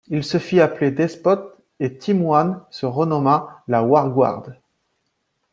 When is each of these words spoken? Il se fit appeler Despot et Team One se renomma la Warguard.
Il 0.07 0.23
se 0.23 0.39
fit 0.39 0.59
appeler 0.61 0.89
Despot 0.89 1.51
et 1.79 1.95
Team 1.99 2.25
One 2.25 2.59
se 2.71 2.87
renomma 2.87 3.61
la 3.67 3.83
Warguard. 3.83 4.53